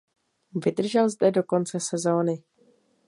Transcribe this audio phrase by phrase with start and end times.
[0.55, 2.43] Vydržel zde do konce sezóny.